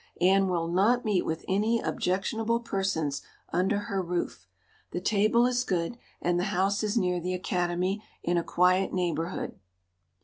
Anne 0.19 0.47
will 0.47 0.67
not 0.67 1.05
meet 1.05 1.23
with 1.27 1.45
any 1.47 1.79
objectionable 1.79 2.59
persons 2.59 3.21
under 3.53 3.81
her 3.81 4.01
roof. 4.01 4.47
The 4.89 4.99
table 4.99 5.45
is 5.45 5.63
good, 5.63 5.99
and 6.19 6.39
the 6.39 6.45
house 6.45 6.81
is 6.81 6.97
near 6.97 7.19
the 7.19 7.35
Academy, 7.35 8.03
in 8.23 8.35
a 8.35 8.43
quiet 8.43 8.91
neighborhood." 8.93 9.59